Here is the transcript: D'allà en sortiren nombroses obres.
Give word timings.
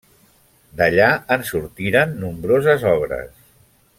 D'allà 0.79 1.09
en 1.35 1.43
sortiren 1.51 2.17
nombroses 2.25 2.89
obres. 2.97 3.47